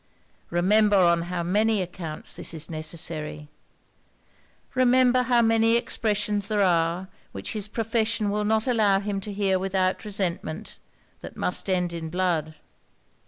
[0.49, 3.49] Remember on how many accounts this is necessary.
[4.73, 9.59] Remember how many expressions there are which his profession will not allow him to hear
[9.59, 10.79] without resentment,
[11.19, 12.55] that must end in blood.